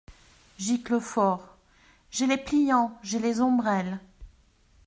Giclefort.— 0.57 1.55
J’ai 2.09 2.25
les 2.25 2.37
pliants, 2.39 2.97
j’ai 3.03 3.19
les 3.19 3.39
ombrelles. 3.39 3.99